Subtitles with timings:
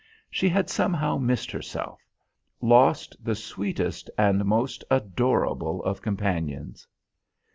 [0.31, 2.01] She had somehow missed herself,
[2.59, 6.87] lost the sweetest and most adorable of companions!